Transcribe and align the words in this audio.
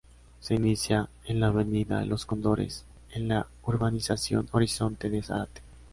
Se 0.39 0.55
inicia 0.55 1.09
en 1.25 1.39
la 1.39 1.49
avenida 1.49 2.03
Los 2.05 2.25
Cóndores, 2.25 2.85
en 3.13 3.27
la 3.27 3.45
urbanización 3.63 4.49
Horizonte 4.51 5.11
de 5.11 5.21
Zárate. 5.21 5.61